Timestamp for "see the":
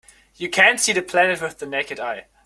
0.79-1.03